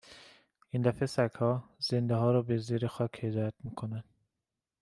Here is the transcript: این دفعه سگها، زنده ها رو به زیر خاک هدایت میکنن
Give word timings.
این 0.69 0.81
دفعه 0.81 1.05
سگها، 1.05 1.63
زنده 1.79 2.15
ها 2.15 2.31
رو 2.31 2.43
به 2.43 2.57
زیر 2.57 2.87
خاک 2.87 3.23
هدایت 3.23 3.53
میکنن 3.63 4.03